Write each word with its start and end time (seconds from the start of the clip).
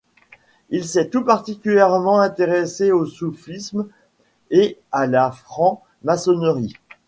Il 0.71 0.85
s'est 0.87 1.09
tout 1.11 1.23
particulièrement 1.23 2.21
intéressé 2.21 2.91
au 2.91 3.05
soufisme 3.05 3.85
et 4.49 4.79
à 4.91 5.05
la 5.05 5.29
franc-maçonnerie. 5.29 6.73